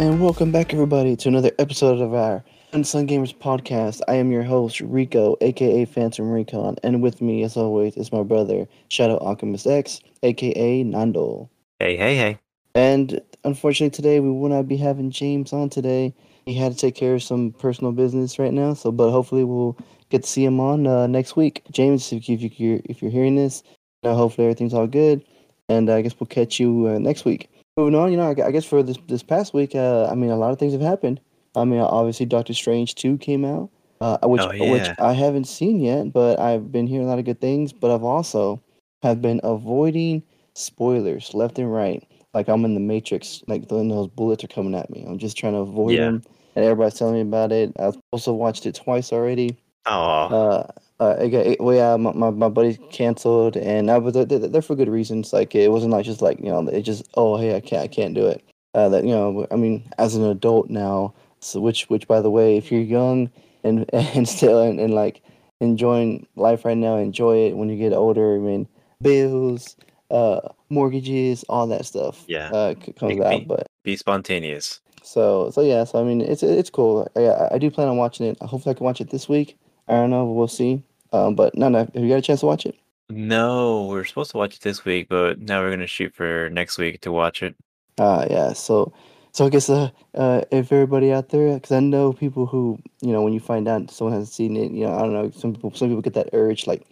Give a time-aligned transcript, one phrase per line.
[0.00, 2.42] And welcome back, everybody, to another episode of our
[2.72, 4.00] Unsung Gamers podcast.
[4.08, 8.22] I am your host, Rico, aka Phantom Recon, and with me, as always, is my
[8.22, 11.50] brother, Shadow Alchemist X, aka Nando.
[11.80, 12.38] Hey, hey, hey.
[12.74, 16.14] And unfortunately, today we will not be having James on today.
[16.46, 19.76] He had to take care of some personal business right now, so but hopefully we'll
[20.08, 21.62] get to see him on uh, next week.
[21.72, 23.62] James, if, you, if you're if you're hearing this,
[24.04, 25.22] uh, hopefully everything's all good,
[25.68, 27.50] and I guess we'll catch you uh, next week.
[27.80, 30.28] Moving on, you know, I, I guess for this this past week, uh, I mean,
[30.28, 31.18] a lot of things have happened.
[31.56, 33.70] I mean, obviously, Doctor Strange two came out,
[34.02, 34.70] uh, which Oh, yeah.
[34.70, 37.72] which I haven't seen yet, but I've been hearing a lot of good things.
[37.72, 38.62] But I've also
[39.02, 40.22] have been avoiding
[40.52, 42.06] spoilers left and right.
[42.34, 45.06] Like I'm in the Matrix, like when those bullets are coming at me.
[45.08, 46.04] I'm just trying to avoid Yeah.
[46.04, 46.22] them,
[46.56, 47.72] and everybody's telling me about it.
[47.80, 49.56] I've also watched it twice already.
[49.86, 50.66] Oh, Uh,
[51.00, 54.76] uh, got, well, yeah, my, my, my buddy canceled, and I was they're, they're for
[54.76, 55.32] good reasons.
[55.32, 57.88] Like it wasn't like just like you know, it just oh hey I can't I
[57.88, 58.44] can't do it.
[58.74, 62.30] Uh, that you know, I mean, as an adult now, so which which by the
[62.30, 63.30] way, if you're young
[63.64, 65.22] and and still and, and like
[65.60, 67.56] enjoying life right now, enjoy it.
[67.56, 68.68] When you get older, I mean,
[69.00, 69.76] bills,
[70.10, 72.24] uh, mortgages, all that stuff.
[72.28, 72.50] Yeah.
[72.50, 73.66] uh, comes Big out, but.
[73.84, 74.80] be spontaneous.
[75.02, 77.10] So so yeah, so I mean it's it's cool.
[77.16, 78.36] I I do plan on watching it.
[78.42, 79.56] Hopefully I can watch it this week.
[79.88, 80.84] I don't know, we'll see.
[81.12, 82.76] Um, but no, no, have you got a chance to watch it?
[83.10, 86.48] No, we are supposed to watch it this week, but now we're gonna shoot for
[86.50, 87.56] next week to watch it.
[87.98, 88.52] Uh yeah.
[88.52, 88.92] So
[89.32, 93.12] so I guess uh, uh if everybody out there, because I know people who you
[93.12, 95.54] know when you find out someone hasn't seen it, you know I don't know some
[95.54, 96.86] people some people get that urge like,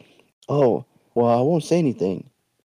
[0.49, 2.29] oh well I won't say anything,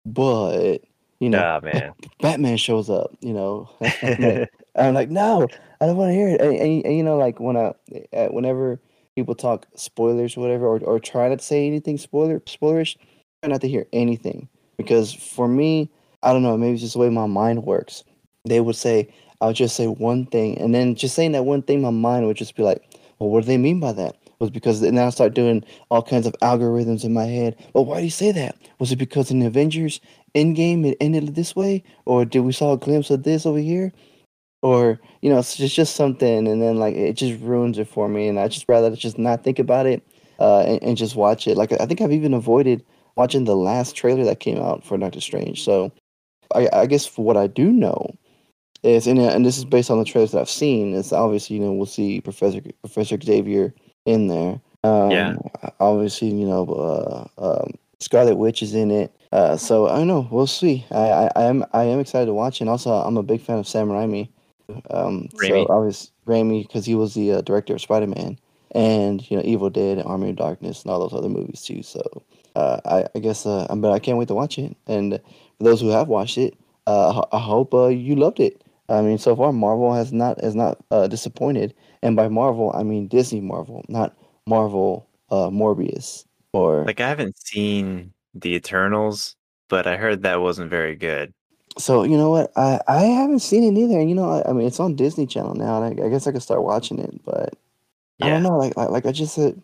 [0.06, 0.80] but
[1.20, 1.94] you know Nah, man.
[2.22, 3.70] Batman shows up, you know.
[4.76, 5.48] I'm like, no,
[5.80, 6.42] I don't want to hear it.
[6.42, 7.74] And, and, and, you know, like when I,
[8.14, 8.80] uh, whenever
[9.20, 12.98] people talk spoilers or whatever, or, or try not to say anything spoiler spoilerish,
[13.42, 15.92] try not to hear anything because for me,
[16.24, 18.04] I don't know, maybe it's just the way my mind works.
[18.46, 21.82] They would say, I'll just say one thing, and then just saying that one thing,
[21.82, 22.82] my mind would just be like,
[23.20, 24.16] well, what do they mean by that?
[24.40, 27.58] Was because then I start doing all kinds of algorithms in my head.
[27.74, 28.56] Well, why do you say that?
[28.80, 30.00] Was it because in Avengers
[30.34, 33.92] Endgame it ended this way, or did we saw a glimpse of this over here?
[34.62, 38.10] Or you know it's just, just something and then like it just ruins it for
[38.10, 40.06] me and i just rather just not think about it
[40.40, 41.58] uh, and, and just watch it.
[41.58, 42.84] Like i think i've even avoided
[43.16, 45.64] watching the last trailer that came out for doctor strange.
[45.64, 45.92] So
[46.56, 48.16] i, I guess for what i do know
[48.84, 51.62] is and, and this is based on the trailers that i've seen is obviously you
[51.62, 53.74] know we'll see professor professor xavier
[54.06, 54.60] in there.
[54.84, 55.36] Um, Yeah.
[55.80, 56.66] obviously you know
[57.38, 59.14] uh, um, scarlet witch is in it.
[59.32, 60.28] Uh, so i don't know.
[60.32, 60.86] We'll see.
[60.92, 63.60] I, I i am i am excited to watch and also i'm a big fan
[63.60, 64.30] of sam raimi
[64.92, 65.70] um, so Raimi.
[65.70, 68.38] I was Raimi because he was the uh, director of Spider Man
[68.72, 71.84] and you know Evil Dead and Army of Darkness and all those other movies too.
[71.84, 72.02] So
[72.56, 74.76] uh, I, I guess uh, but I can't wait to watch it.
[74.88, 75.20] And
[75.58, 76.56] for those who have watched it,
[76.88, 78.64] uh, I I hope uh, you loved it.
[78.88, 82.84] I mean, so far Marvel has not has not uh, disappointed, and by Marvel I
[82.84, 84.16] mean Disney Marvel, not
[84.46, 89.36] Marvel uh, Morbius or Like I haven't seen the Eternals,
[89.68, 91.34] but I heard that wasn't very good.
[91.80, 92.52] So you know what?
[92.58, 94.00] I I haven't seen it either.
[94.00, 96.28] And you know, I, I mean, it's on Disney Channel now, and I, I guess
[96.28, 97.24] I could start watching it.
[97.26, 97.56] But
[98.22, 98.30] I Yeah.
[98.30, 98.58] don't know.
[98.58, 99.62] Like like, like I just said,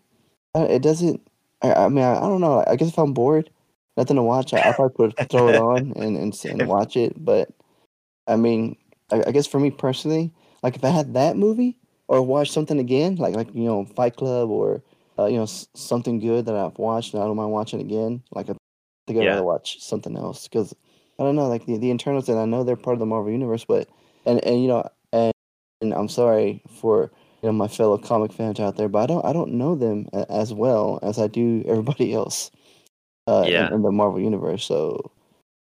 [0.54, 1.22] it doesn't.
[1.62, 2.64] I, I mean, I, I don't know.
[2.66, 3.50] I guess if I'm bored,
[3.96, 6.96] nothing to watch, I, I'll probably put throw it on and, and s- and watch
[6.96, 7.24] it.
[7.24, 7.50] But
[8.26, 8.76] I mean,
[9.12, 11.76] I, I guess for me personally, like if I had that movie
[12.08, 14.82] or watch something again, like like you know, Fight Club or
[15.18, 18.22] uh, you know s- something good that I've watched and I don't mind watching again,
[18.34, 18.54] like I
[19.06, 19.28] think I'd Yeah.
[19.28, 20.74] rather watch something else because
[21.18, 23.32] I don't know, like the, the Eternals, and I know they're part of the Marvel
[23.32, 23.88] universe, but
[24.26, 25.32] and and you know, and,
[25.80, 27.10] and I'm sorry for
[27.42, 30.08] you know my fellow comic fans out there, but I don't I don't know them
[30.30, 32.50] as well as I do everybody else
[33.28, 33.72] uh, in- Yeah.
[33.72, 34.64] in, the Marvel universe.
[34.64, 35.10] So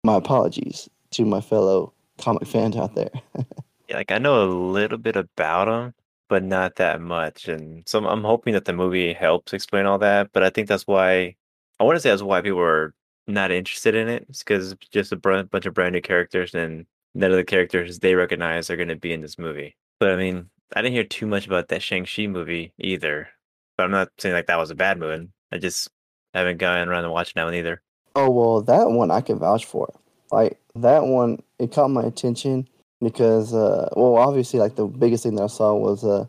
[0.03, 3.11] my apologies to my fellow comic fans out there.
[3.87, 5.93] Yeah, like I know a little bit about them,
[6.29, 7.47] but not that much.
[7.47, 10.31] And so I'm, I'm hoping that the movie helps explain all that.
[10.31, 11.35] But I think that's why
[11.79, 12.93] I want to say that's why people are
[13.33, 14.25] not interested in it.
[14.29, 17.99] It's because it's just a bunch of brand new characters, and none of the characters
[17.99, 19.75] they recognize are going to be in this movie.
[19.99, 23.29] But I mean, I didn't hear too much about that Shang Chi movie either.
[23.77, 25.29] But I'm not saying like that was a bad movie.
[25.51, 25.89] I just
[26.33, 27.81] haven't gone around and watched that one either.
[28.15, 29.93] Oh well, that one I can vouch for.
[30.31, 32.67] Like that one, it caught my attention
[33.01, 36.25] because, uh, well, obviously, like the biggest thing that I saw was uh,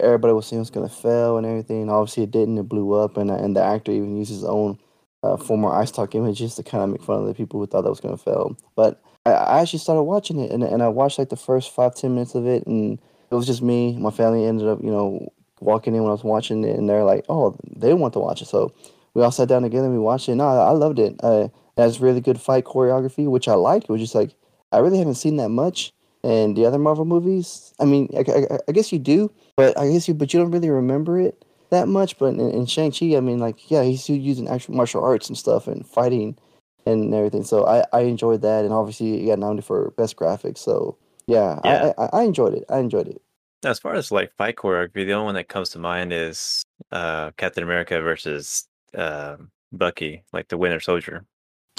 [0.00, 1.90] everybody was saying it was gonna fail and everything.
[1.90, 2.58] Obviously, it didn't.
[2.58, 4.78] It blew up, and uh, and the actor even used his own
[5.22, 7.90] uh, former iStock images to kind of make fun of the people who thought that
[7.90, 8.56] was gonna fail.
[8.74, 11.94] But I, I actually started watching it, and and I watched like the first five
[11.94, 12.98] ten minutes of it, and
[13.30, 13.96] it was just me.
[13.96, 17.04] My family ended up, you know, walking in when I was watching it, and they're
[17.04, 18.72] like, "Oh, they want to watch it." So
[19.14, 20.34] we all sat down together and we watched it.
[20.34, 21.16] No, I, I loved it.
[21.22, 23.84] Uh, it has really good fight choreography, which I liked.
[23.84, 24.34] It was just like
[24.72, 25.92] I really haven't seen that much
[26.24, 27.74] and the other Marvel movies.
[27.80, 30.50] I mean, I, I, I guess you do, but I guess you but you don't
[30.50, 32.16] really remember it that much.
[32.18, 35.36] But in, in Shang Chi, I mean, like yeah, he's using actual martial arts and
[35.36, 36.38] stuff and fighting
[36.86, 37.44] and everything.
[37.44, 40.58] So I, I enjoyed that, and obviously he got nominated for best graphics.
[40.58, 40.96] So
[41.26, 41.92] yeah, Yeah.
[41.98, 42.64] I, I I enjoyed it.
[42.68, 43.20] I enjoyed it.
[43.64, 47.32] As far as like fight choreography, the only one that comes to mind is uh
[47.36, 51.24] Captain America versus um Bucky, like the Winter Soldier.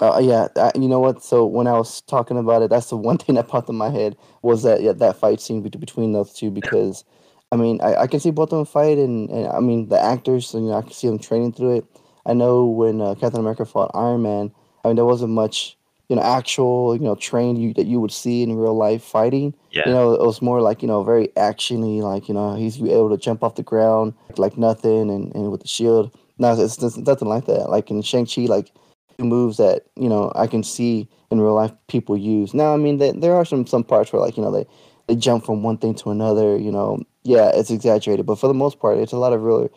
[0.01, 1.23] Uh, yeah, I, you know what?
[1.23, 3.89] So when I was talking about it, that's the one thing that popped in my
[3.89, 7.05] head was that yeah, that fight scene between those two because,
[7.53, 10.01] I mean, I, I can see both of them fight and, and I mean the
[10.01, 11.85] actors, you know, I can see them training through it.
[12.25, 14.51] I know when uh, Captain America fought Iron Man,
[14.83, 15.77] I mean there wasn't much,
[16.09, 19.53] you know, actual you know trained you that you would see in real life fighting.
[19.69, 19.83] Yeah.
[19.85, 23.11] You know, it was more like you know very actiony, like you know he's able
[23.11, 26.11] to jump off the ground like nothing and, and with the shield.
[26.39, 27.69] No, it's, it's nothing like that.
[27.69, 28.71] Like in Shang Chi, like
[29.19, 32.55] moves that you know I can see in real life people use.
[32.55, 34.65] Now, I mean, there there are some some parts where like you know they
[35.05, 36.57] they jump from one thing to another.
[36.57, 39.69] You know, yeah, it's exaggerated, but for the most part, it's a lot of really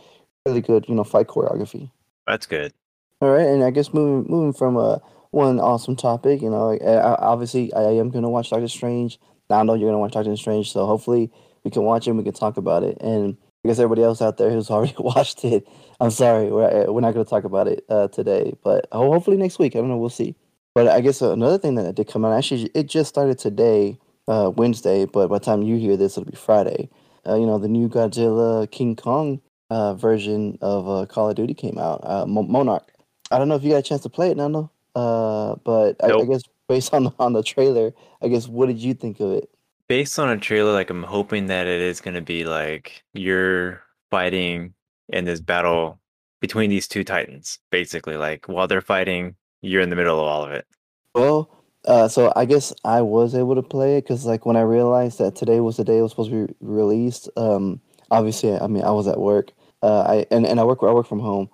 [0.47, 1.91] really good you know fight choreography.
[2.27, 2.73] That's good.
[3.21, 4.99] All right, and I guess moving moving from uh,
[5.31, 9.19] one awesome topic, you know, I, I, obviously I am gonna watch Doctor Strange.
[9.49, 11.31] Now I know you're gonna watch Doctor Strange, so hopefully
[11.65, 12.97] we can watch it and we can talk about it.
[13.01, 15.69] And I guess everybody else out there who's already watched it,
[16.01, 19.59] I'm sorry, we're uh, we're not gonna talk about it uh, today, but hopefully next
[19.59, 19.77] week.
[19.77, 20.35] I don't know, we'll see.
[20.75, 24.53] But I guess another thing that did come out, actually, it just started today, uh,
[24.55, 26.91] Wednesday, but by the time you hear this, it'll be Friday.
[27.27, 29.41] Uh, you know, the new Godzilla King Kong
[29.71, 32.93] uh, version of uh, Call of Duty came out, uh, Monarch.
[33.31, 34.71] I don't know if you got a chance to play it, Nando.
[34.95, 37.93] Uh, but I, I guess based on the, on the trailer,
[38.23, 39.51] I guess what did you think of it?
[39.89, 44.75] Based on a trailer, like I'm hoping that it is gonna be like you're fighting
[45.09, 46.01] in this battle
[46.41, 48.17] between these two titans, basically.
[48.17, 50.67] Like while they're fighting, you're in the middle of all of it.
[51.15, 51.51] Well,
[51.87, 55.19] uh, so I guess I was able to play it because like when I realized
[55.19, 57.81] that today was the day it was supposed to be released, um,
[58.11, 59.53] obviously I mean I was at work,
[59.83, 61.49] uh, I and, and I work I work from home,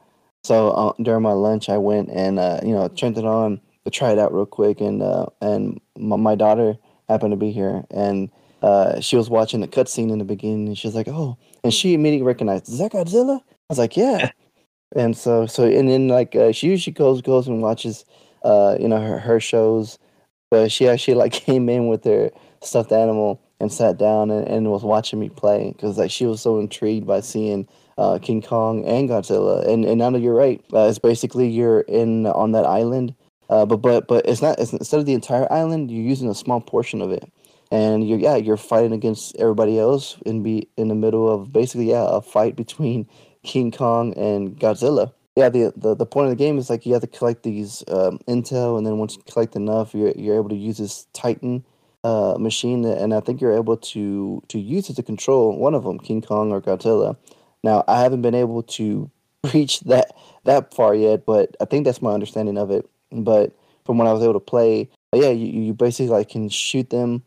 [0.44, 3.90] so uh, during my lunch I went and uh, you know turned it on to
[3.90, 6.76] try it out real quick and uh, and my, my daughter
[7.08, 8.30] happened to be here and
[8.62, 11.74] uh, she was watching the cutscene in the beginning and she was like oh and
[11.74, 13.40] she immediately recognized is that Godzilla?
[13.40, 14.30] I was like yeah,
[14.96, 18.04] and so so and then like uh, she usually goes goes and watches
[18.44, 19.98] uh, you know her, her shows
[20.52, 24.70] but she actually like came in with her stuffed animal and sat down and, and
[24.70, 27.66] was watching me play because like she was so intrigued by seeing
[27.96, 29.66] uh, King Kong and Godzilla.
[29.66, 33.14] And and now that you're right, uh, it's basically you're in on that island,
[33.48, 34.58] uh, but but but it's not.
[34.58, 37.32] It's, instead of the entire island, you're using a small portion of it,
[37.70, 41.88] and you're yeah you're fighting against everybody else and be in the middle of basically
[41.88, 43.08] yeah a fight between
[43.42, 46.92] King Kong and Godzilla yeah, the, the the point of the game is like you
[46.92, 50.50] have to collect these um, intel, and then once you collect enough, you're you're able
[50.50, 51.64] to use this Titan
[52.04, 55.84] uh, machine, and I think you're able to to use it to control one of
[55.84, 57.16] them, King Kong or Godzilla.
[57.64, 59.10] Now, I haven't been able to
[59.54, 60.14] reach that
[60.44, 62.88] that far yet, but I think that's my understanding of it.
[63.10, 63.52] But
[63.86, 67.22] from when I was able to play, yeah, you, you basically like can shoot them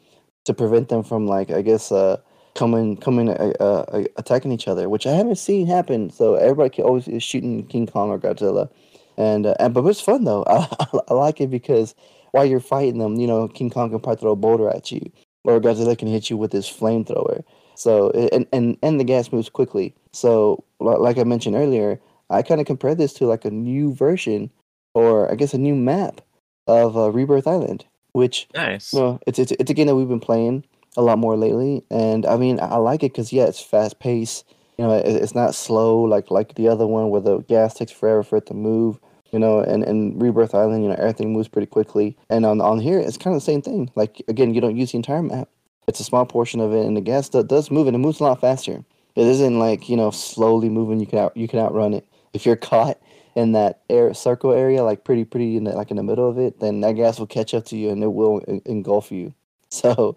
[0.45, 2.17] to prevent them from like I guess uh,
[2.55, 6.09] coming coming uh, uh, attacking each other, which I haven't seen happen.
[6.09, 8.69] So everybody always is shooting King Kong or Godzilla,
[9.17, 10.43] and uh, and but it's fun though.
[10.47, 10.67] I,
[11.07, 11.93] I like it because
[12.31, 15.11] while you're fighting them, you know King Kong can probably throw a boulder at you,
[15.43, 17.43] or Godzilla can hit you with his flamethrower.
[17.75, 19.93] So and and and the gas moves quickly.
[20.13, 24.49] So like I mentioned earlier, I kind of compare this to like a new version,
[24.93, 26.21] or I guess a new map
[26.67, 28.93] of uh, Rebirth Island, which Nice.
[28.93, 30.63] no, it's it's it's a game that we've been playing
[30.97, 34.45] a lot more lately, and I mean I like it because yeah, it's fast paced.
[34.77, 37.91] You know, it, it's not slow like like the other one where the gas takes
[37.91, 38.99] forever for it to move.
[39.31, 42.17] You know, and and Rebirth Island, you know, everything moves pretty quickly.
[42.29, 43.91] And on on here, it's kind of the same thing.
[43.95, 45.49] Like again, you don't use the entire map;
[45.87, 48.19] it's a small portion of it, and the gas do, does move, and it moves
[48.19, 48.83] a lot faster.
[49.15, 50.99] It isn't like you know slowly moving.
[50.99, 52.99] You can out you can outrun it if you're caught
[53.35, 56.37] in that air circle area, like pretty pretty in the, like in the middle of
[56.37, 59.33] it, then that gas will catch up to you and it will engulf you.
[59.71, 60.15] So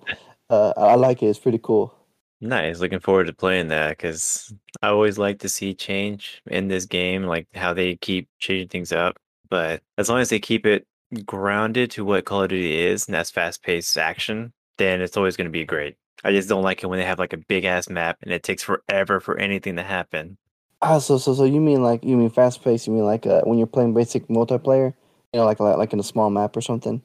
[0.50, 1.26] uh, I like it.
[1.26, 1.94] It's pretty cool.
[2.40, 2.80] Nice.
[2.80, 4.52] Looking forward to playing that because
[4.82, 8.92] I always like to see change in this game, like how they keep changing things
[8.92, 9.16] up.
[9.50, 10.86] But as long as they keep it
[11.24, 15.46] grounded to what Call of Duty is, and that's fast-paced action, then it's always going
[15.46, 15.96] to be great.
[16.24, 18.42] I just don't like it when they have like a big ass map and it
[18.42, 20.36] takes forever for anything to happen.
[20.80, 22.86] Ah, so so so you mean like you mean fast paced?
[22.86, 24.94] You mean like uh, when you're playing basic multiplayer?
[25.32, 27.02] You know, like like like in a small map or something.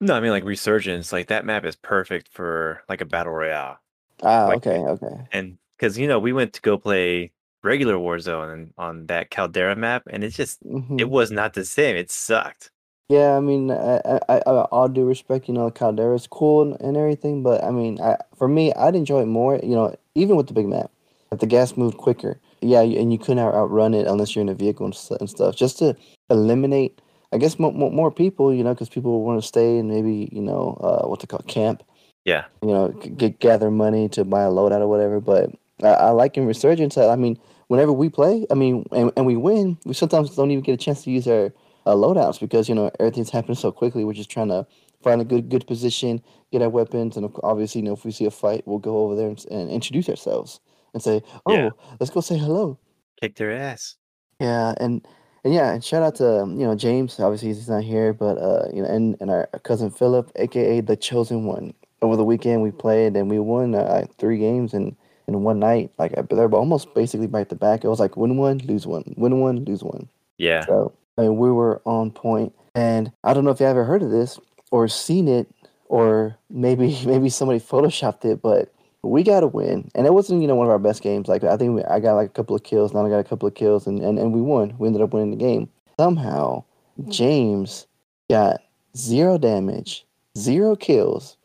[0.00, 3.78] No, I mean like Resurgence, like that map is perfect for like a battle royale.
[4.22, 5.28] Ah, Like okay, okay.
[5.32, 7.32] and because you know we went to go play
[7.64, 10.60] regular Warzone and on that Caldera map, and it's just
[10.98, 11.96] it hmm was not the same.
[11.96, 12.70] It sucked.
[13.08, 14.40] Yeah, I mean, I, I, I,
[14.72, 18.48] all due respect, you know, Caldera's cool and, and everything, but I mean, I, for
[18.48, 20.90] me, I'd enjoy it more, you know, even with the big map,
[21.30, 22.40] if the gas moved quicker.
[22.62, 25.54] Yeah, and you couldn't outrun it unless you're in a vehicle and, and stuff.
[25.54, 25.94] Just to
[26.30, 27.00] eliminate,
[27.32, 30.28] I guess, more, more, more people, you know, because people want to stay and maybe,
[30.32, 31.82] you know, uh, what they call camp,
[32.24, 35.20] Yeah, you know, get gather money to buy a loadout or whatever.
[35.20, 35.50] But
[35.82, 39.36] I, I like in Resurgence, I mean, whenever we play, I mean, and, and we
[39.36, 41.52] win, we sometimes don't even get a chance to use our
[41.86, 44.04] uh, loadouts because you know everything's happening so quickly.
[44.04, 44.66] We're just trying to
[45.02, 48.24] find a good good position, get our weapons, and obviously, you know, if we see
[48.24, 50.60] a fight, we'll go over there and, and introduce ourselves
[50.94, 51.70] and say, Yeah.
[51.72, 52.78] "Oh, let's go say hello."
[53.20, 53.96] kick their ass.
[54.40, 55.06] Yeah, and
[55.46, 57.20] and yeah, and shout out to um, you know James.
[57.20, 60.96] Obviously, he's not here, but uh, you know, and and our cousin Philip, aka the
[60.96, 61.72] chosen one.
[62.02, 64.96] Over the weekend, we played and we won uh, three games in
[65.28, 65.92] in one night.
[65.98, 67.84] Like they're almost basically back to back.
[67.84, 70.08] It was like win one, lose one, win one, lose one.
[70.38, 72.52] Yeah, So I mean, we were on point.
[72.52, 74.40] point, and I don't know if you ever heard of this
[74.72, 75.48] or seen it,
[75.88, 80.48] or maybe maybe somebody photoshopped it, but we got to win, and it wasn't you
[80.48, 81.28] know one of our best games.
[81.28, 83.24] Like I think we, I got like a couple of kills, and I got a
[83.24, 84.74] couple of kills, and, and and we won.
[84.78, 85.68] We ended up winning the game.
[85.98, 86.64] Somehow,
[87.00, 87.10] mm-hmm.
[87.10, 87.86] James
[88.28, 88.60] got
[88.96, 91.36] zero damage, zero kills,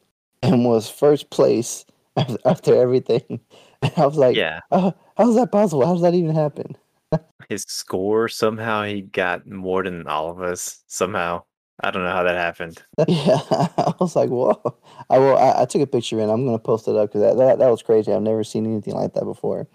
[0.42, 1.86] and was first place
[2.18, 3.40] after, after everything.
[3.82, 4.62] And I was like, yeah.
[4.72, 5.86] oh, how's that possible?
[5.86, 6.78] How does that even happen?
[7.50, 10.84] His score somehow he got more than all of us.
[10.88, 11.44] Somehow,
[11.82, 12.84] I don't know how that happened.
[13.08, 14.78] Yeah, I was like, whoa.
[15.10, 15.38] I will.
[15.38, 17.70] I, I took a picture and I'm gonna post it up because that, that that
[17.70, 18.14] was crazy.
[18.14, 19.68] I've never seen anything like that before.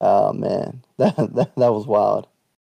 [0.00, 2.28] Oh man, that that, that was wild.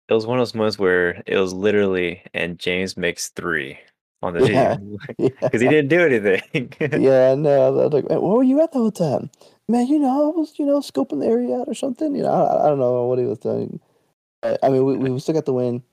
[0.10, 3.79] It was one of those moments where it was literally, and James makes three
[4.22, 4.43] on the Yeah.
[4.43, 6.74] team Yeah, because he didn't do anything.
[6.93, 7.36] yeah.
[7.36, 7.67] no.
[7.67, 9.29] I was like, man, where were you at the whole time?
[9.67, 12.15] Man, you know, I was, you know, scoping the area out or something.
[12.15, 13.79] You know, I, I don't know what he was doing.
[14.43, 15.84] I mean, we, we still got the win,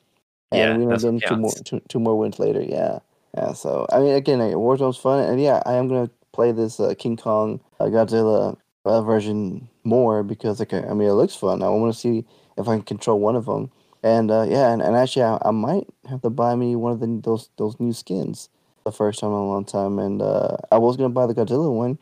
[0.52, 2.62] and Yeah, we what getting two more two, two more wins later.
[2.62, 2.98] Yeah,
[3.36, 3.52] yeah.
[3.52, 6.94] So I mean, again, like, Warzone's fun, and yeah, I am gonna play this uh,
[6.98, 11.62] King Kong uh, Godzilla uh, version more because like I mean, it looks fun.
[11.62, 12.24] I want to see
[12.56, 13.70] if I can control one of them,
[14.02, 17.00] and uh, yeah, and, and actually, I, I might have to buy me one of
[17.00, 18.48] the those those new skins
[18.84, 21.72] the first time in a long time, and uh, I was gonna buy the Godzilla
[21.72, 21.98] one,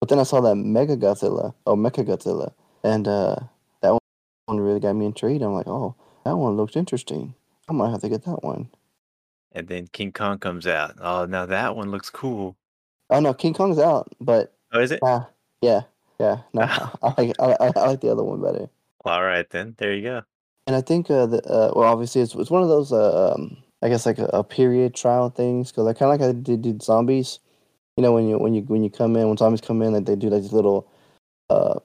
[0.00, 3.36] but then I saw that Mega Godzilla oh Mecha Godzilla, and uh,
[3.82, 3.98] that
[4.46, 5.42] one really got me intrigued.
[5.42, 7.34] I'm like, oh, that one looks interesting.
[7.68, 8.68] I might have to get that one.
[9.52, 10.94] and then King Kong comes out.
[11.00, 12.56] Oh, now that one looks cool.
[13.10, 15.00] Oh no, King Kong's out, but Oh, is it?
[15.02, 15.28] ah,
[15.62, 15.82] yeah,
[16.18, 16.38] yeah.
[16.52, 16.62] No,
[17.02, 18.68] I like I, I, I like the other one better.
[19.04, 19.74] All right, then.
[19.78, 20.22] There you go.
[20.66, 23.58] And I think uh, the uh, well, obviously it's it's one of those uh, um,
[23.82, 26.62] I guess like a, a period trial things because I kind of like I did,
[26.62, 27.38] did zombies.
[27.96, 30.04] You know when you when you when you come in when zombies come in like
[30.06, 30.90] they do like these little
[31.50, 31.78] uh,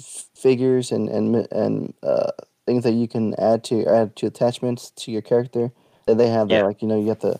[0.00, 2.30] f- figures and and and uh,
[2.66, 5.72] things that you can add to add to attachments to your character.
[6.06, 7.38] That they have that like you know you have to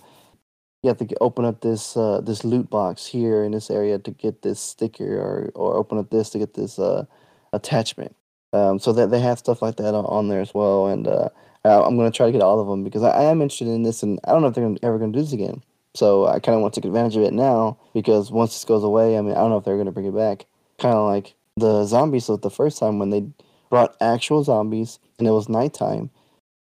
[0.83, 4.11] you have to open up this uh, this loot box here in this area to
[4.11, 7.05] get this sticker or or open up this to get this uh,
[7.53, 8.15] attachment.
[8.53, 11.29] Um, so that they have stuff like that on, on there as well, and uh,
[11.65, 13.83] I- I'm gonna try to get all of them because I, I am interested in
[13.83, 15.63] this, and I don't know if they're gonna, ever gonna do this again.
[15.95, 18.85] So I kind of want to take advantage of it now because once this goes
[18.85, 20.47] away, I mean, I don't know if they're gonna bring it back.
[20.79, 23.27] Kind of like the zombies of the first time when they
[23.71, 26.11] brought actual zombies and it was nighttime,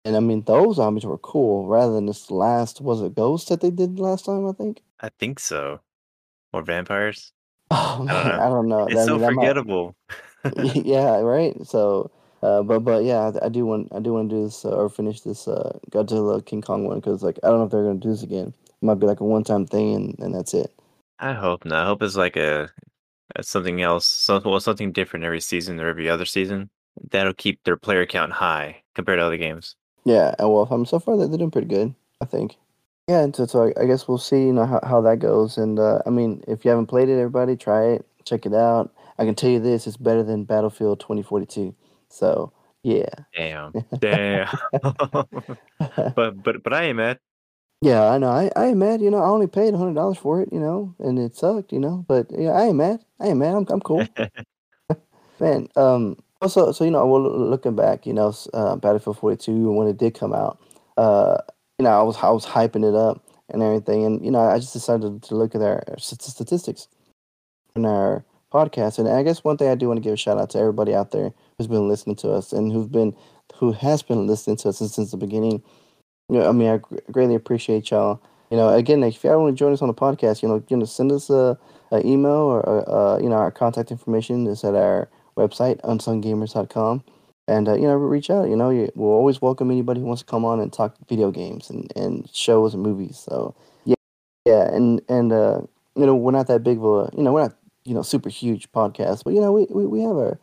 [0.04, 3.60] and I mean those zombies were cool rather than this last was it ghost that
[3.60, 4.82] they did last time I think.
[5.00, 5.80] I think so.
[6.52, 7.32] Or vampires.
[7.70, 8.42] Oh man, know.
[8.42, 8.86] I don't know.
[8.86, 9.94] It's I so mean, that might- forgettable.
[10.74, 11.54] yeah, right.
[11.66, 12.10] So,
[12.42, 14.70] uh, but but yeah, I, I do want I do want to do this uh,
[14.70, 17.82] or finish this uh, Godzilla King Kong one because like I don't know if they're
[17.84, 18.54] gonna do this again.
[18.68, 20.72] It might be like a one time thing and, and that's it.
[21.18, 21.82] I hope not.
[21.82, 22.70] I hope it's like a,
[23.36, 26.70] a something else, some, well, something different every season or every other season.
[27.10, 29.76] That'll keep their player count high compared to other games.
[30.04, 32.56] Yeah, and well, um, so far they're, doing pretty good, I think.
[33.08, 35.58] Yeah, and so, so I, guess we'll see, you know, how, how that goes.
[35.58, 38.94] And uh, I mean, if you haven't played it, everybody try it, check it out.
[39.18, 41.74] I can tell you this: it's better than Battlefield 2042.
[42.08, 42.52] So
[42.82, 43.72] yeah, Damn.
[43.98, 44.48] Damn.
[44.82, 47.18] but but but I ain't mad.
[47.80, 48.30] yeah, I know.
[48.30, 49.00] I, I ain't mad.
[49.02, 50.50] You know, I only paid hundred dollars for it.
[50.52, 51.72] You know, and it sucked.
[51.72, 53.04] You know, but yeah, I ain't mad.
[53.20, 53.54] I ain't mad.
[53.54, 54.06] I'm I'm cool.
[55.40, 59.88] Man, um, also, so you know, well, looking back, you know, uh, Battlefield 42 when
[59.88, 60.60] it did come out,
[60.96, 61.38] uh,
[61.78, 64.58] you know, I was I was hyping it up and everything, and you know, I
[64.58, 66.88] just decided to look at our statistics
[67.74, 70.38] in our podcast, and I guess one thing I do want to give a shout
[70.38, 73.14] out to everybody out there who's been listening to us and who've been
[73.54, 75.62] who has been listening to us since, since the beginning.
[76.28, 76.80] You know, I mean, I
[77.10, 78.20] greatly appreciate y'all.
[78.50, 80.62] You know, again, if you ever want to join us on the podcast, you know,
[80.68, 81.58] you know, send us a,
[81.90, 87.04] a email or uh, uh, you know, our contact information is at our website unsunggamers.com
[87.48, 88.48] and uh, you know reach out.
[88.48, 91.70] You know, we'll always welcome anybody who wants to come on and talk video games
[91.70, 93.18] and, and shows and movies.
[93.18, 93.94] So yeah,
[94.44, 95.62] yeah, and and uh,
[95.96, 98.28] you know we're not that big of a you know we're not you know super
[98.28, 100.38] huge podcast, but you know we we, we have a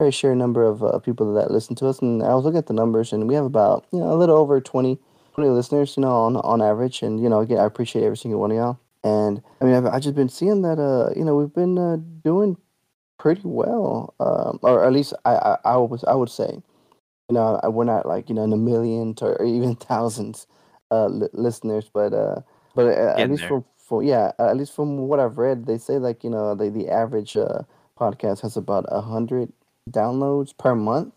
[0.00, 2.66] very share number of uh, people that listen to us, and I was looking at
[2.66, 4.98] the numbers, and we have about you know a little over 20,
[5.34, 8.40] 20 listeners, you know, on on average, and you know again I appreciate every single
[8.40, 8.80] one of y'all.
[9.04, 11.98] And I mean, I've, I've just been seeing that, uh, you know, we've been uh,
[12.24, 12.56] doing
[13.18, 16.62] pretty well, um, or at least I, I, I was, I would say,
[17.28, 20.46] you know, we're not like you know in the millions or, even thousands
[20.90, 22.40] uh, li- listeners, but uh,
[22.74, 25.98] but uh, at least from, for yeah, at least from what I've read, they say
[25.98, 27.62] like you know the the average uh,
[27.98, 29.52] podcast has about a hundred
[29.90, 31.12] downloads per month,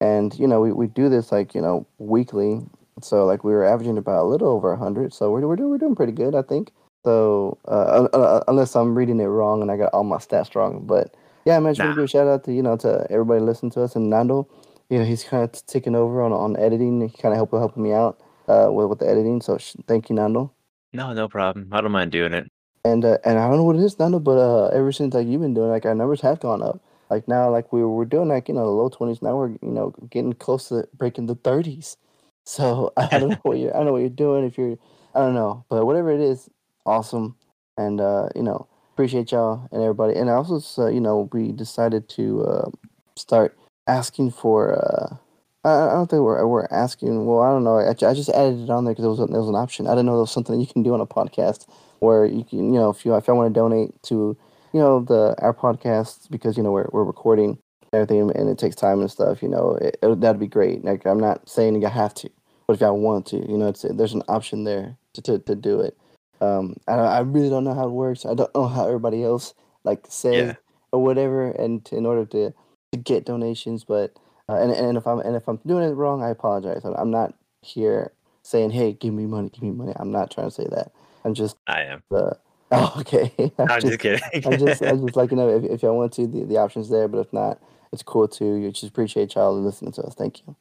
[0.00, 2.60] and you know we, we do this like you know weekly
[3.00, 5.12] so like we were averaging about a little over hundred.
[5.12, 6.72] So we're we're doing we're doing pretty good, I think.
[7.04, 10.86] So uh, uh, unless I'm reading it wrong and I got all my stats wrong,
[10.86, 11.94] but yeah, I mentioned nah.
[11.94, 14.48] give a shout out to you know to everybody listening to us and Nando.
[14.88, 17.00] You know he's kind of taking over on on editing.
[17.00, 19.40] He kind of helping helping me out uh, with with the editing.
[19.40, 20.52] So sh- thank you, Nando.
[20.92, 21.68] No, no problem.
[21.72, 22.48] I don't mind doing it.
[22.84, 25.26] And uh, and I don't know what it is, Nando, but uh, ever since like
[25.26, 26.80] you've been doing, like our numbers have gone up.
[27.10, 29.22] Like now, like we were doing like you know the low twenties.
[29.22, 31.96] Now we're you know getting close to breaking the thirties.
[32.44, 34.76] So I don't know what you're I don't know what you're doing if you're
[35.14, 36.48] I don't know, but whatever it is,
[36.86, 37.36] awesome,
[37.76, 40.14] and uh, you know appreciate y'all and everybody.
[40.14, 42.70] And I also, uh, you know, we decided to uh,
[43.16, 44.74] start asking for.
[44.74, 45.16] Uh,
[45.64, 47.26] I, I don't think we're we're asking.
[47.26, 47.78] Well, I don't know.
[47.78, 49.86] I, I just added it on there because it was there was an option.
[49.86, 51.66] I didn't know there was something you can do on a podcast
[52.00, 54.36] where you can you know if you if I want to donate to
[54.72, 57.58] you know the our podcasts because you know we're we're recording
[57.92, 60.84] everything and it takes time and stuff, you know, it, it, that'd be great.
[60.84, 62.30] Like I'm not saying you have to,
[62.66, 65.54] but if y'all want to, you know, it's there's an option there to to, to
[65.54, 65.96] do it.
[66.42, 68.26] Um, I I really don't know how it works.
[68.26, 70.54] I don't know how everybody else like says yeah.
[70.90, 72.52] or whatever, and in order to
[72.92, 74.16] to get donations, but
[74.48, 76.82] uh, and and if I'm and if I'm doing it wrong, I apologize.
[76.84, 80.54] I'm not here saying, "Hey, give me money, give me money." I'm not trying to
[80.54, 80.90] say that.
[81.24, 82.02] I'm just I am.
[82.10, 82.34] Uh,
[82.72, 83.32] oh, okay.
[83.58, 84.20] I'm, I'm just, just, kidding.
[84.44, 86.88] I'm just, I'm just like you know, if, if y'all want to, the, the options
[86.88, 87.06] there.
[87.06, 87.60] But if not,
[87.92, 88.54] it's cool too.
[88.56, 90.14] You just appreciate y'all listening to us.
[90.14, 90.56] Thank you.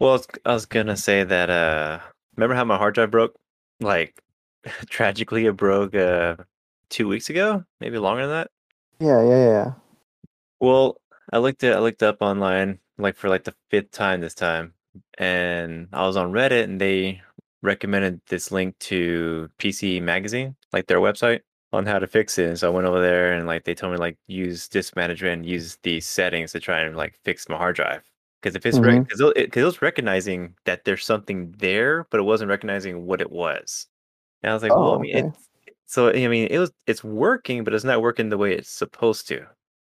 [0.00, 1.50] Well, I was gonna say that.
[1.50, 2.00] Uh,
[2.36, 3.36] remember how my hard drive broke?
[3.80, 4.20] Like,
[4.88, 6.36] tragically, it broke uh
[6.88, 8.50] two weeks ago, maybe longer than that.
[8.98, 9.72] Yeah, yeah, yeah.
[10.60, 11.00] Well,
[11.32, 14.74] I looked at I looked up online like for like the fifth time this time,
[15.18, 17.22] and I was on Reddit and they
[17.62, 21.40] recommended this link to PC Magazine, like their website
[21.72, 22.48] on how to fix it.
[22.48, 25.44] And so I went over there and like they told me like use disk management,
[25.44, 28.02] use these settings to try and like fix my hard drive.
[28.40, 29.38] Because if it's because mm-hmm.
[29.38, 33.86] it, it, was recognizing that there's something there, but it wasn't recognizing what it was.
[34.42, 35.28] And I was like, oh, well, I oh, mean, okay.
[35.28, 35.50] it's
[35.90, 39.26] so I mean, it was it's working, but it's not working the way it's supposed
[39.26, 39.44] to.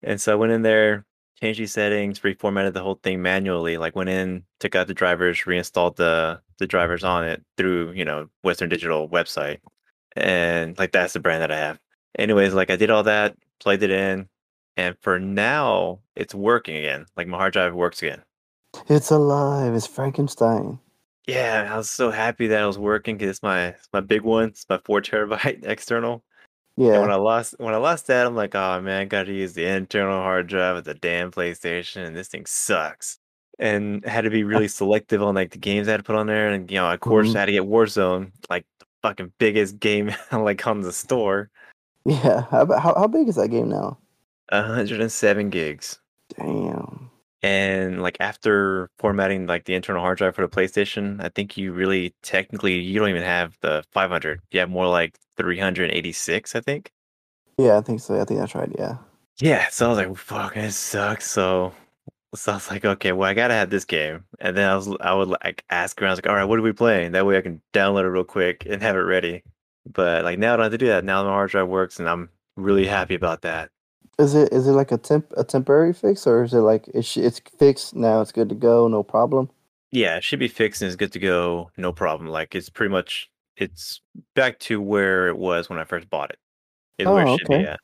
[0.03, 1.07] And so I went in there,
[1.41, 3.77] changed these settings, reformatted the whole thing manually.
[3.77, 8.05] Like went in, took out the drivers, reinstalled the the drivers on it through you
[8.05, 9.57] know Western Digital website,
[10.15, 11.79] and like that's the brand that I have.
[12.19, 14.29] Anyways, like I did all that, plugged it in,
[14.77, 17.07] and for now it's working again.
[17.17, 18.21] Like my hard drive works again.
[18.87, 19.73] It's alive.
[19.73, 20.77] It's Frankenstein.
[21.27, 24.21] Yeah, I was so happy that it was working because it's my it's my big
[24.21, 24.49] one.
[24.49, 26.23] It's my four terabyte external.
[26.77, 26.93] Yeah.
[26.93, 29.53] And when I lost when I lost that, I'm like, oh man, I gotta use
[29.53, 33.19] the internal hard drive of the damn PlayStation, and this thing sucks.
[33.59, 36.27] And had to be really selective on like the games I had to put on
[36.27, 37.37] there, and you know, of course, mm-hmm.
[37.37, 41.49] I had to get Warzone, like the fucking biggest game like on the store.
[42.05, 43.97] Yeah, how how, how big is that game now?
[44.49, 45.99] 107 gigs.
[46.37, 47.06] Damn.
[47.47, 51.71] And like after formatting like the internal hard drive for the PlayStation, I think you
[51.71, 54.41] really technically you don't even have the 500.
[54.51, 56.91] You have more like 386, I think.
[57.57, 58.19] Yeah, I think so.
[58.19, 58.69] I think that's right.
[58.77, 58.97] Yeah.
[59.39, 59.69] Yeah.
[59.69, 61.71] So I was like, "Fuck, it sucks." So
[62.35, 64.25] so I was like, okay, well, I gotta have this game.
[64.39, 66.59] And then I was, I would like ask around, I was like, all right, what
[66.59, 67.13] are we playing?
[67.13, 69.43] That way I can download it real quick and have it ready.
[69.85, 71.05] But like now I don't have to do that.
[71.05, 73.71] Now my hard drive works, and I'm really happy about that.
[74.19, 77.15] Is it is it like a temp a temporary fix, or is it like it's
[77.17, 78.21] it's fixed now?
[78.21, 79.49] It's good to go, no problem.
[79.91, 82.29] Yeah, it should be fixed and it's good to go, no problem.
[82.29, 84.01] Like it's pretty much it's
[84.35, 86.39] back to where it was when I first bought it.
[86.97, 87.61] Is oh, where it oh, should okay.
[87.63, 87.79] be at.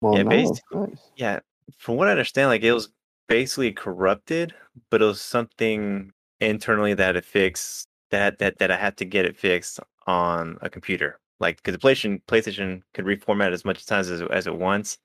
[0.00, 1.10] Well, yeah, nice, nice.
[1.16, 1.40] yeah.
[1.78, 2.88] From what I understand, like it was
[3.28, 4.54] basically corrupted,
[4.90, 9.24] but it was something internally that it fixed that that that I had to get
[9.24, 11.18] it fixed on a computer.
[11.38, 14.98] Like because the PlayStation PlayStation could reformat as much times as as it wants,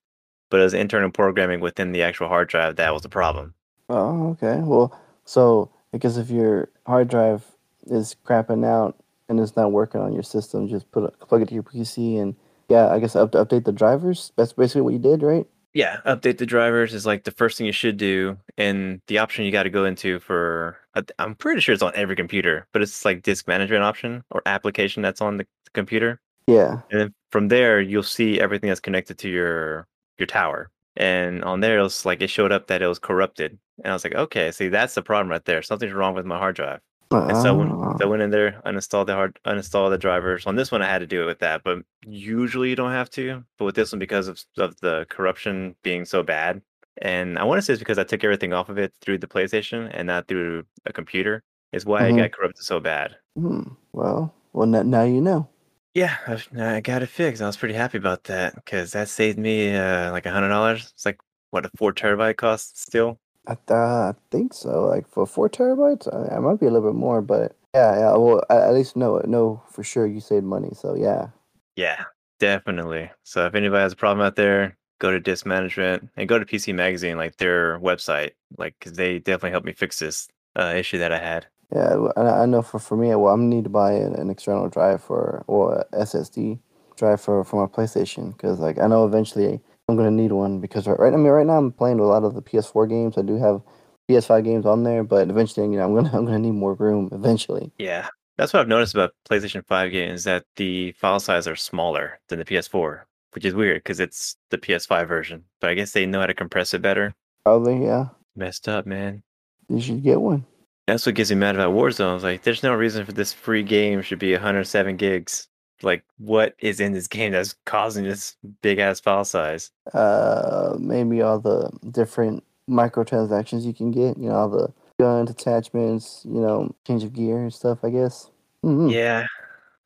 [0.52, 3.56] but it was internal programming within the actual hard drive that was the problem.
[3.90, 4.60] Oh, okay.
[4.62, 7.44] Well, so because if your hard drive
[7.88, 8.96] is crapping out
[9.28, 12.22] and it's not working on your system, just put a, plug it to your PC
[12.22, 12.36] and
[12.70, 14.32] yeah, I guess up, to update the drivers.
[14.38, 15.46] That's basically what you did, right?
[15.74, 19.46] Yeah, update the drivers is like the first thing you should do, and the option
[19.46, 20.78] you got to go into for
[21.18, 25.02] I'm pretty sure it's on every computer, but it's like disk management option or application
[25.02, 26.20] that's on the computer.
[26.48, 26.82] Yeah.
[26.92, 29.88] And then from there, you'll see everything that's connected to your
[30.21, 30.71] your tower.
[30.97, 33.93] And on there, it was like it showed up that it was corrupted, and I
[33.93, 35.62] was like, okay, see, that's the problem right there.
[35.63, 36.81] Something's wrong with my hard drive.
[37.27, 40.45] And so, when, so I Uh, went in there, uninstalled the hard, uninstalled the drivers.
[40.45, 43.10] On this one, I had to do it with that, but usually you don't have
[43.12, 43.43] to.
[43.57, 46.62] But with this one, because of of the corruption being so bad,
[47.01, 49.27] and I want to say it's because I took everything off of it through the
[49.27, 52.17] PlayStation and not through a computer, is why it Mhm.
[52.17, 53.15] got corrupted so bad.
[53.36, 55.47] hmm, well, well, now you know.
[55.93, 57.41] Yeah, I, I got it fixed.
[57.41, 60.91] I was pretty happy about that because that saved me uh, like a hundred dollars.
[60.93, 63.19] It's like what a four terabyte cost still.
[63.47, 64.86] I, th- I think so.
[64.86, 68.15] Like for four terabytes, I, I might be a little bit more, but yeah, yeah.
[68.15, 70.69] Well, at, at least know know for sure you saved money.
[70.73, 71.30] So yeah.
[71.75, 72.06] Yeah,
[72.39, 73.10] definitely.
[73.23, 76.45] So if anybody has a problem out there, go to Disk Management and go to
[76.45, 80.99] PC Magazine, like their website, like because they definitely helped me fix this uh, issue
[80.99, 81.47] that I had.
[81.73, 84.29] Yeah, I, I know for, for me, well, I'm gonna need to buy an, an
[84.29, 86.60] external drive for or SSD
[86.97, 90.88] drive for for my PlayStation because like I know eventually I'm gonna need one because
[90.88, 93.17] right, right I mean right now I'm playing a lot of the PS4 games.
[93.17, 93.62] I do have
[94.10, 97.10] PS5 games on there, but eventually you know I'm gonna I'm gonna need more room
[97.12, 97.71] eventually.
[97.77, 98.07] Yeah,
[98.38, 102.39] that's what I've noticed about PlayStation 5 games that the file size are smaller than
[102.39, 105.45] the PS4, which is weird because it's the PS5 version.
[105.62, 107.15] But I guess they know how to compress it better.
[107.43, 108.07] Probably yeah.
[108.36, 109.23] Messed up, man.
[109.69, 110.45] You should get one.
[110.91, 112.15] That's what gets me mad about Warzone.
[112.15, 115.47] It's like, there's no reason for this free game should be 107 gigs.
[115.82, 119.71] Like, what is in this game that's causing this big ass file size?
[119.93, 124.17] Uh, maybe all the different microtransactions you can get.
[124.17, 126.25] You know, all the gun attachments.
[126.25, 127.80] You know, change of gear and stuff.
[127.86, 128.30] I guess.
[128.62, 129.27] hmm Yeah,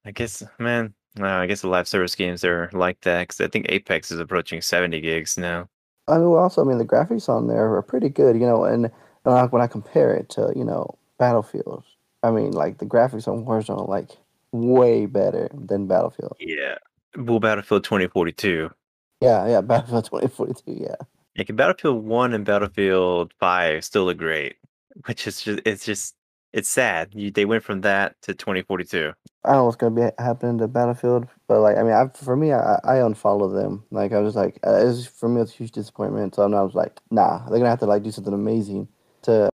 [0.05, 0.95] I guess, man.
[1.17, 4.19] No, I guess the live service games are like that because I think Apex is
[4.19, 5.69] approaching 70 gigs now.
[6.07, 8.89] I mean, also, I mean, the graphics on there are pretty good, you know, and
[9.33, 11.83] I, when I compare it to, you know, Battlefield,
[12.23, 14.11] I mean, like the graphics on Warzone are like
[14.51, 16.35] way better than Battlefield.
[16.39, 16.77] Yeah.
[17.17, 18.69] Well, Battlefield 2042.
[19.21, 20.95] Yeah, yeah, Battlefield 2042, yeah.
[21.37, 24.55] Like Battlefield 1 and Battlefield 5 still look great,
[25.05, 26.15] which is just, it's just,
[26.53, 27.09] it's sad.
[27.13, 29.11] You, they went from that to 2042.
[29.43, 32.37] I don't know what's gonna be happening to Battlefield, but like, I mean, I for
[32.37, 33.83] me, I, I unfollowed them.
[33.91, 36.35] Like, I was like, uh, for me, it's a huge disappointment.
[36.35, 38.87] So I was like, nah, they're gonna have to like do something amazing
[39.25, 39.49] to,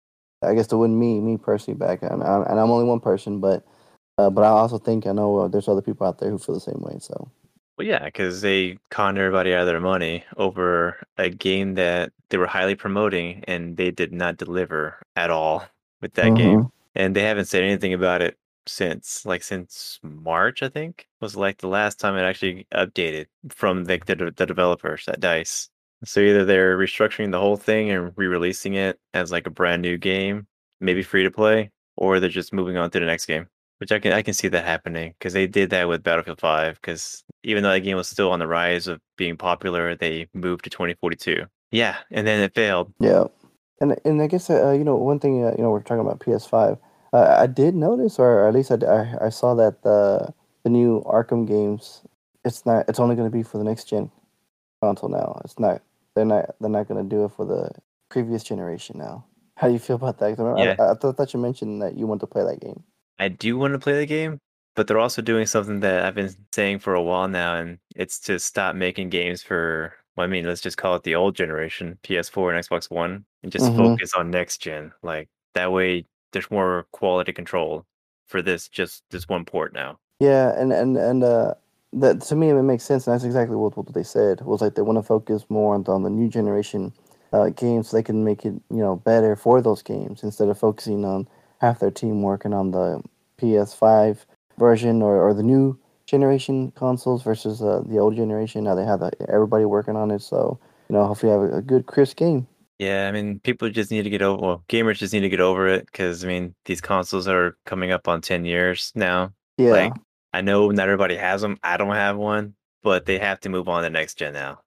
[0.42, 2.02] I guess, to win me, me personally back.
[2.02, 3.64] And, I, and I'm only one person, but,
[4.18, 6.54] uh, but I also think I know uh, there's other people out there who feel
[6.54, 6.98] the same way.
[7.00, 7.28] So.
[7.76, 12.37] Well, yeah, because they conned everybody out of their money over a game that they
[12.37, 15.64] were highly promoting and they did not deliver at all
[16.02, 16.64] with that game.
[16.64, 16.70] Mhm.
[16.96, 21.59] And they haven't said anything about it since, like, since March, I think, was like
[21.59, 25.70] the last time it actually updated from the, the, the developers at DICE.
[26.04, 29.82] So either they're restructuring the whole thing and re releasing it as like a brand
[29.82, 30.46] new game,
[30.80, 33.48] maybe free to play, or they're just moving on to the next game.
[33.78, 36.80] Which I can I can see that happening because they did that with Battlefield 5
[36.80, 40.64] because even though that game was still on the rise of being popular, they moved
[40.64, 41.44] to 2042.
[41.70, 42.92] Yeah, and then it failed.
[42.98, 43.24] Yeah,
[43.80, 46.20] and and I guess uh, you know one thing uh, you know we're talking about
[46.20, 46.78] PS5.
[47.12, 50.32] Uh, I did notice, or at least I, I, I saw that the
[50.64, 52.02] the new Arkham games.
[52.44, 52.88] It's not.
[52.88, 54.11] It's only going to be for the next gen
[54.82, 55.40] console now.
[55.44, 55.82] It's not.
[56.18, 56.54] They're not.
[56.61, 57.70] They're not going to do it for the
[58.11, 59.24] previous generation now.
[59.57, 60.31] How do you feel about that?
[60.37, 60.88] 'Cause I, remember- Yeah.
[60.88, 62.83] I, I thought you mentioned that you want to play that game.
[63.20, 64.38] I do want to play the game,
[64.76, 68.18] but they're also doing something that I've been saying for a while now, and it's
[68.20, 69.94] to stop making games for.
[70.16, 73.52] Well, I mean, let's just call it the old generation, PS4 and Xbox One, and
[73.52, 73.76] just Mhm.
[73.76, 74.92] focus on next gen.
[75.02, 77.85] Like that way, there's more quality control
[78.26, 79.98] for this just this one port now.
[80.18, 81.54] Yeah, and and and uh,
[81.94, 84.74] that to me it makes sense, and that's exactly what, what they said was like
[84.74, 86.92] they want to focus more on, on the new generation
[87.33, 90.59] uh, games, so they can make it you know better for those games instead of
[90.59, 91.29] focusing on
[91.61, 93.03] half their team working on the
[93.38, 94.18] PS5
[94.59, 98.64] version or, or the new generation consoles versus uh, the old generation.
[98.64, 101.62] Now they have uh, everybody working on it, so you know hopefully have a, a
[101.62, 102.46] good crisp game.
[102.79, 104.40] Yeah, I mean, people just need to get over.
[104.40, 107.90] Well, gamers just need to get over it because I mean, these consoles are coming
[107.90, 109.33] up on ten years now.
[109.57, 109.92] Yeah, Like,
[110.32, 111.58] I know not everybody has them.
[111.62, 114.62] I don't have one, but they have to move on to next gen now.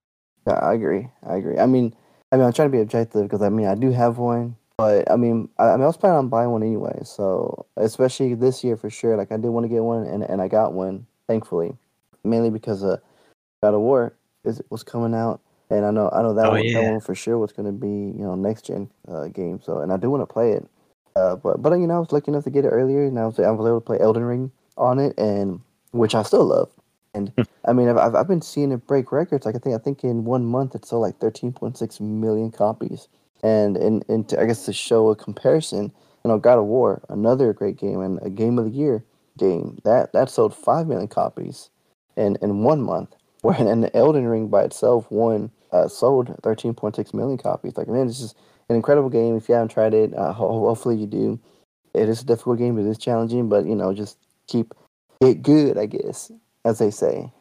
[0.47, 1.07] Yeah, I agree.
[1.23, 1.59] I agree.
[1.59, 1.93] I mean,
[2.31, 5.09] I mean, I'm trying to be objective because I mean, I do have one, but
[5.11, 6.99] I mean, I, I mean, I was planning on buying one anyway.
[7.03, 9.17] So, especially this year for sure.
[9.17, 11.73] Like, I did want to get one, and and I got one, thankfully,
[12.23, 12.97] mainly because uh,
[13.61, 16.73] God of War is was coming out, and I know I know that Oh, one,
[16.73, 19.61] that one for sure was going to be you know next gen uh, game.
[19.63, 20.67] So, and I do want to play it.
[21.15, 23.25] Uh, but but you know, I was lucky enough to get it earlier, and I
[23.27, 26.69] was I was able to play Elden Ring on it, and which I still love.
[27.13, 27.33] And
[27.65, 29.45] I mean, I've I've been seeing it break records.
[29.45, 33.07] Like I think I think in one month it sold like 13.6 million copies.
[33.43, 35.91] And and in to, I guess to show a comparison,
[36.23, 39.03] you know, God of War, another great game and a game of the year
[39.37, 41.69] game that that sold five million copies
[42.15, 43.15] in in one month.
[43.41, 47.75] Where and Elden Ring by itself won uh, sold 13.6 million copies.
[47.75, 48.37] Like man, it's just
[48.69, 49.35] an incredible game.
[49.35, 51.39] If you haven't tried it, uh, ho- hopefully you do.
[51.95, 52.77] It is a difficult game.
[52.77, 54.73] It is challenging, but you know, just keep
[55.21, 55.77] get good.
[55.77, 56.31] I guess,
[56.65, 57.31] as they say.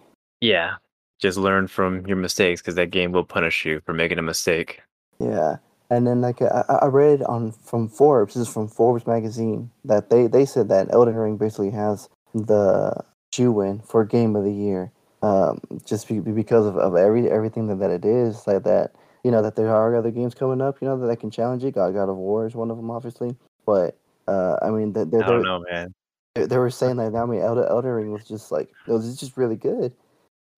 [0.41, 0.77] Yeah,
[1.19, 4.81] just learn from your mistakes because that game will punish you for making a mistake.
[5.19, 5.57] Yeah,
[5.91, 10.09] and then like I, I read on from Forbes, this is from Forbes magazine, that
[10.11, 12.95] they they said that Elden Ring basically has the
[13.35, 17.67] shoe in for Game of the Year, um, just be, because of, of every everything
[17.67, 18.93] that, that it is like that.
[19.23, 21.63] You know that there are other games coming up, you know that I can challenge
[21.65, 21.75] it.
[21.75, 23.37] God, God of War is one of them, obviously.
[23.67, 25.93] But uh, I mean, they, I don't know, man.
[26.35, 29.37] They, were saying that I mean, Elder Elden Ring was just like it was just
[29.37, 29.95] really good.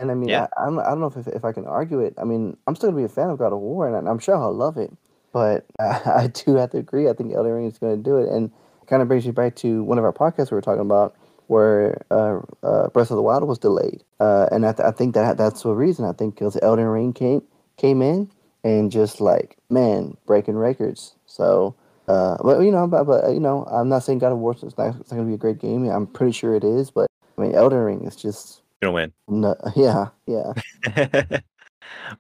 [0.00, 0.48] And I mean, Yeah.
[0.56, 2.14] I, I don't I don't know if, if I can argue it.
[2.18, 4.36] I mean, I'm still gonna be a fan of God of War, and I'm sure
[4.36, 4.92] I'll love it.
[5.32, 5.84] But I,
[6.24, 7.08] I do have to agree.
[7.08, 8.50] I think Elden Ring is going to do it, and
[8.82, 11.16] it kind of brings me back to one of our podcasts we were talking about,
[11.46, 15.14] where uh, uh, Breath of the Wild was delayed, uh, and I, th- I think
[15.14, 16.04] that that's the reason.
[16.04, 17.42] I think because Elden Ring came
[17.78, 18.30] came in
[18.64, 21.14] and just like man breaking records.
[21.26, 21.74] So,
[22.08, 24.76] uh, but you know, but, but you know, I'm not saying God of War is
[24.76, 25.88] not, not going to be a great game.
[25.88, 27.06] I'm pretty sure it is, but
[27.38, 29.12] I mean, Elden Ring is just Gonna win.
[29.28, 30.52] no, yeah, yeah,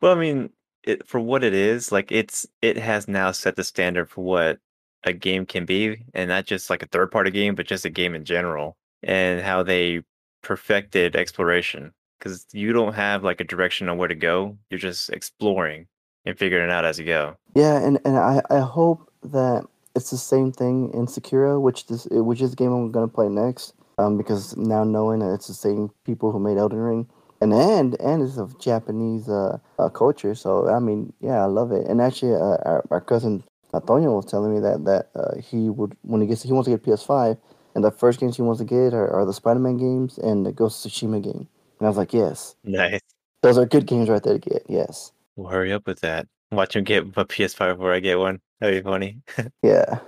[0.00, 0.50] well, I mean,
[0.84, 4.58] it, for what it is, like it's it has now set the standard for what
[5.04, 7.90] a game can be, and not just like a third party game, but just a
[7.90, 10.02] game in general, and how they
[10.42, 11.92] perfected exploration.
[12.18, 15.88] Because you don't have like a direction on where to go; you're just exploring
[16.24, 17.36] and figuring it out as you go.
[17.56, 17.84] yeah.
[17.84, 22.40] And and I I hope that it's the same thing in Sekiro, which this which
[22.40, 23.74] is the game I'm going to play next.
[23.98, 27.08] Um, because now knowing that it's the same people who made Elden Ring,
[27.40, 30.34] and and and it's of Japanese uh, uh culture.
[30.34, 31.86] So I mean, yeah, I love it.
[31.86, 35.96] And actually, uh, our, our cousin Antonio was telling me that that uh, he would
[36.02, 37.38] when he gets he wants to get PS5,
[37.74, 40.52] and the first games he wants to get are, are the Spider-Man games and the
[40.52, 41.48] Ghost of Tsushima game.
[41.78, 43.00] And I was like, yes, Nice.
[43.42, 44.64] those are good games right there to get.
[44.68, 46.28] Yes, Well, hurry up with that.
[46.52, 48.40] Watch him get a PS5 before I get one.
[48.60, 49.22] That'd be funny.
[49.62, 49.98] yeah.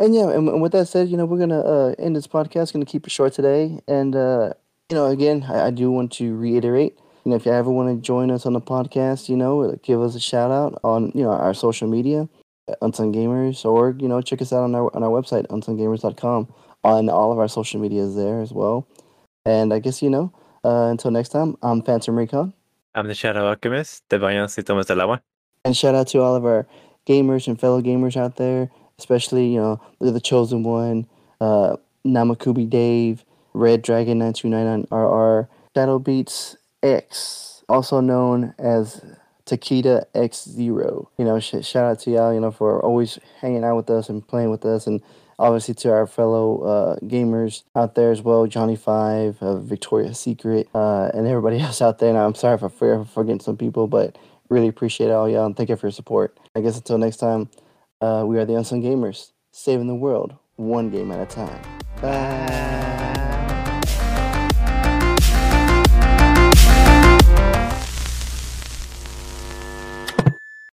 [0.00, 2.72] and yeah, and, with that said, you know, we're gonna uh, end this podcast.
[2.72, 4.54] Gonna keep it short today, and uh,
[4.90, 6.98] you know, again, I, I do want to reiterate.
[7.24, 9.76] You know, if you ever want to join us on the podcast, you know, uh,
[9.82, 12.28] give us a shout out on you know our social media,
[12.68, 16.52] at Unsung Gamers, or you know, check us out on our on our website unsunggamers.com.
[16.82, 18.86] On all of our social medias there as well.
[19.46, 20.32] And I guess you know,
[20.64, 22.52] uh, until next time, I'm Phantom Recon.
[22.94, 24.08] I'm the Shadow Alchemist.
[24.08, 25.20] Bañas y tomas.
[25.64, 26.66] And shout out to all of our
[27.06, 31.06] gamers and fellow gamers out there, especially, you know, the, Chosen One,
[31.40, 31.76] uh,
[32.06, 39.04] Namakubi Dave, Red Dragon 9299RR, Shadow Beats X, also known as
[39.46, 41.06] Takeda X0.
[41.18, 44.08] You know, sh- shout out to y'all, you know, for always hanging out with us
[44.08, 44.86] and playing with us.
[44.86, 45.02] And
[45.38, 50.68] obviously to our fellow uh, gamers out there as well, Johnny Five, uh, Victoria's Secret,
[50.74, 52.10] uh, and everybody else out there.
[52.10, 54.16] And I'm sorry for, for forgetting some people, but
[54.48, 56.38] really appreciate all y'all and thank you for your support.
[56.54, 57.48] I guess until next time,
[58.00, 61.62] uh, we are the Unsung Gamers, saving the world one game at a time.
[62.00, 63.03] Bye.